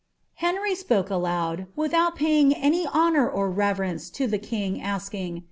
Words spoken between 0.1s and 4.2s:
* Henry "poke aloud, without paying any hononr or laTerence